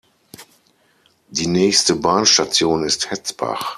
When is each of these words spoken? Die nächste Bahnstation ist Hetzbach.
Die 1.29 1.45
nächste 1.45 1.95
Bahnstation 1.95 2.83
ist 2.83 3.11
Hetzbach. 3.11 3.69